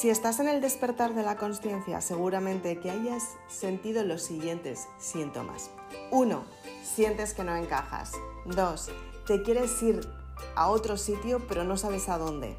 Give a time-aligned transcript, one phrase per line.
[0.00, 5.70] Si estás en el despertar de la conciencia, seguramente que hayas sentido los siguientes síntomas.
[6.12, 6.44] 1.
[6.84, 8.12] Sientes que no encajas.
[8.44, 8.90] 2.
[9.26, 10.08] Te quieres ir
[10.54, 12.56] a otro sitio pero no sabes a dónde.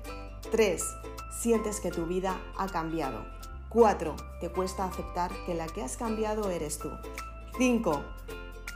[0.52, 0.84] 3.
[1.32, 3.26] Sientes que tu vida ha cambiado.
[3.70, 4.18] 4.
[4.42, 6.92] Te cuesta aceptar que la que has cambiado eres tú.
[7.58, 8.04] 5.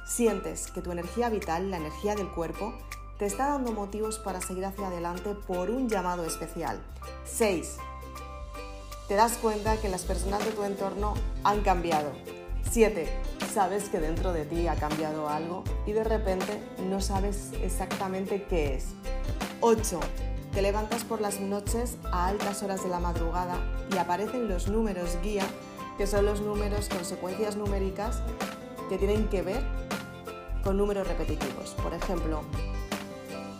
[0.07, 2.73] Sientes que tu energía vital, la energía del cuerpo,
[3.19, 6.81] te está dando motivos para seguir hacia adelante por un llamado especial.
[7.25, 7.77] 6
[9.13, 11.13] te das cuenta que las personas de tu entorno
[11.43, 12.13] han cambiado.
[12.71, 13.07] 7.
[13.53, 18.73] Sabes que dentro de ti ha cambiado algo y de repente no sabes exactamente qué
[18.73, 18.85] es.
[19.61, 19.99] 8.
[20.51, 23.59] Te levantas por las noches a altas horas de la madrugada
[23.93, 25.45] y aparecen los números guía,
[25.99, 28.23] que son los números con secuencias numéricas
[28.89, 29.61] que tienen que ver
[30.63, 31.75] con números repetitivos.
[31.83, 32.41] Por ejemplo,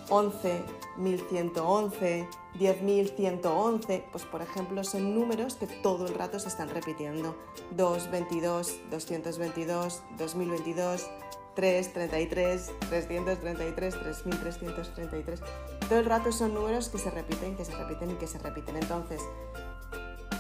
[0.10, 0.64] 11,
[0.98, 2.28] 1111,
[2.60, 7.36] 10.111, pues por ejemplo son números que todo el rato se están repitiendo.
[7.72, 11.10] 2, 22, 222, 2022,
[11.56, 15.42] 3, 33, 333, 3333.
[15.88, 18.76] Todo el rato son números que se repiten, que se repiten y que se repiten.
[18.78, 19.22] Entonces,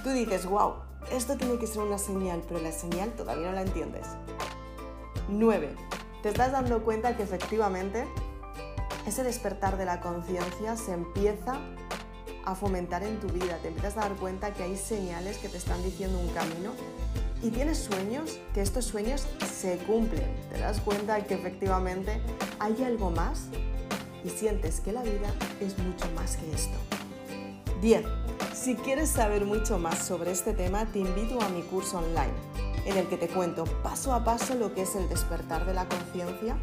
[0.03, 0.75] tú dices, wow,
[1.11, 4.08] esto tiene que ser una señal, pero la señal todavía no la entiendes.
[5.30, 5.75] 9.
[6.22, 8.06] Te estás dando cuenta que efectivamente
[9.06, 11.59] ese despertar de la conciencia se empieza
[12.45, 15.58] a fomentar en tu vida, te empiezas a dar cuenta que hay señales que te
[15.58, 16.72] están diciendo un camino
[17.41, 22.22] y tienes sueños, que estos sueños se cumplen, te das cuenta que efectivamente
[22.59, 23.47] hay algo más
[24.23, 26.77] y sientes que la vida es mucho más que esto.
[27.81, 28.05] 10.
[28.53, 32.33] Si quieres saber mucho más sobre este tema, te invito a mi curso online,
[32.85, 35.88] en el que te cuento paso a paso lo que es el despertar de la
[35.89, 36.55] conciencia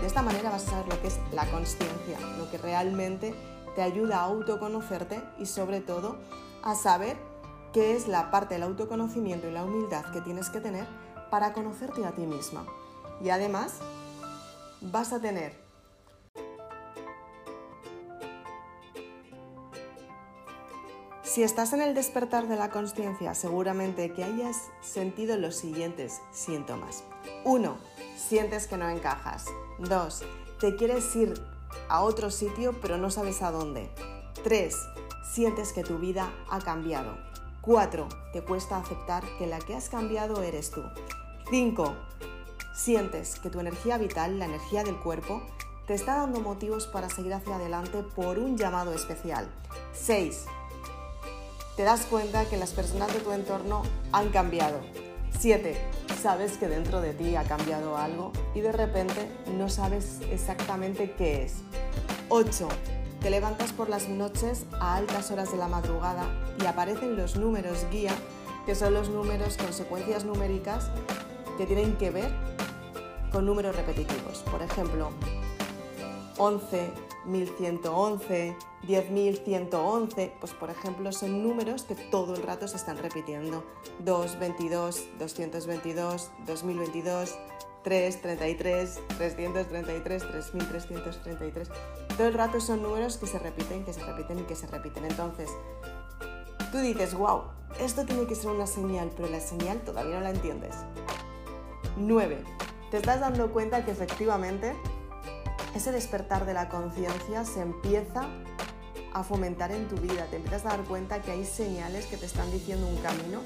[0.00, 3.34] de esta manera vas a saber lo que es la conciencia, lo que realmente
[3.74, 6.16] te ayuda a autoconocerte y sobre todo
[6.62, 7.16] a saber
[7.72, 10.86] qué es la parte del autoconocimiento y la humildad que tienes que tener
[11.30, 12.66] para conocerte a ti misma.
[13.22, 13.78] Y además
[14.80, 15.62] vas a tener
[21.32, 27.04] Si estás en el despertar de la conciencia, seguramente que hayas sentido los siguientes síntomas.
[27.44, 27.74] 1.
[28.18, 29.46] Sientes que no encajas.
[29.78, 30.24] 2.
[30.60, 31.32] Te quieres ir
[31.88, 33.90] a otro sitio pero no sabes a dónde.
[34.44, 34.76] 3.
[35.32, 37.16] Sientes que tu vida ha cambiado.
[37.62, 38.08] 4.
[38.32, 40.82] Te cuesta aceptar que la que has cambiado eres tú.
[41.50, 41.94] 5.
[42.74, 45.42] Sientes que tu energía vital, la energía del cuerpo,
[45.86, 49.48] te está dando motivos para seguir hacia adelante por un llamado especial.
[49.92, 50.46] 6.
[51.76, 54.80] Te das cuenta que las personas de tu entorno han cambiado.
[55.38, 55.76] 7.
[56.20, 59.28] Sabes que dentro de ti ha cambiado algo y de repente
[59.58, 61.56] no sabes exactamente qué es.
[62.28, 62.68] 8.
[63.20, 66.26] Te levantas por las noches a altas horas de la madrugada
[66.60, 68.12] y aparecen los números guía,
[68.66, 70.90] que son los números con secuencias numéricas
[71.58, 72.30] que tienen que ver
[73.30, 74.38] con números repetitivos.
[74.50, 75.10] Por ejemplo,
[76.38, 76.90] 11,
[77.26, 78.56] 1111,
[78.86, 83.64] 10.111, pues por ejemplo son números que todo el rato se están repitiendo.
[84.00, 87.38] 2, 22, 222, 2022,
[87.84, 91.68] 3, 33, 333, 3333.
[92.16, 95.04] Todo el rato son números que se repiten, que se repiten y que se repiten.
[95.04, 95.50] Entonces,
[96.70, 97.42] tú dices, wow,
[97.80, 100.74] esto tiene que ser una señal, pero la señal todavía no la entiendes.
[101.96, 102.42] 9.
[102.90, 104.74] Te estás dando cuenta que efectivamente
[105.74, 108.28] ese despertar de la conciencia se empieza
[109.14, 112.26] a fomentar en tu vida, te empiezas a dar cuenta que hay señales que te
[112.26, 113.40] están diciendo un camino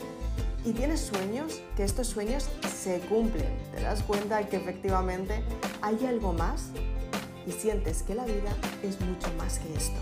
[0.64, 5.42] y tienes sueños, que estos sueños se cumplen, te das cuenta que efectivamente
[5.82, 6.70] hay algo más
[7.46, 10.00] y sientes que la vida es mucho más que esto.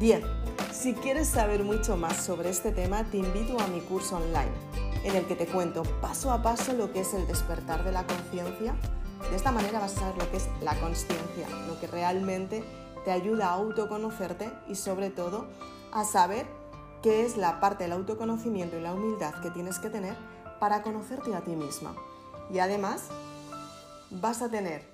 [0.00, 0.24] 10.
[0.72, 4.50] Si quieres saber mucho más sobre este tema, te invito a mi curso online,
[5.04, 8.04] en el que te cuento paso a paso lo que es el despertar de la
[8.06, 8.74] conciencia
[9.30, 12.64] de esta manera vas a saber lo que es la conciencia, lo que realmente
[13.04, 15.46] te ayuda a autoconocerte y sobre todo
[15.92, 16.46] a saber
[17.02, 20.16] qué es la parte del autoconocimiento y la humildad que tienes que tener
[20.60, 21.94] para conocerte a ti misma.
[22.50, 23.08] Y además
[24.10, 24.91] vas a tener